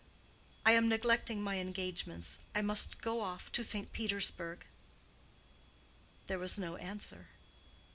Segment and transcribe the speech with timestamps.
[0.65, 2.39] I am neglecting my engagements.
[2.55, 3.91] I must go off to St.
[3.91, 4.65] Petersburg."
[6.25, 7.27] There was no answer.